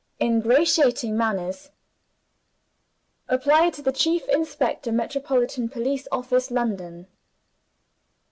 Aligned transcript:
Ingratiating 0.19 1.15
manners. 1.15 1.69
Apply 3.27 3.69
to 3.69 3.83
the 3.83 3.91
Chief 3.91 4.27
Inspector, 4.29 4.91
Metropolitan 4.91 5.69
Police 5.69 6.07
Office, 6.11 6.49
London." 6.49 7.05